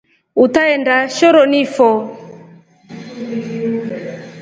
Utaenda 0.43 0.95
shoroni 1.17 1.61
fo. 1.75 1.91